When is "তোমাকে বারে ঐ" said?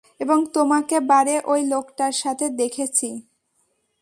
0.53-1.55